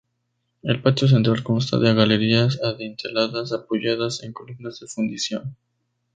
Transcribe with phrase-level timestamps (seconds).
[0.63, 5.55] El patio central consta de galerías adinteladas apoyadas en columnas de fundición.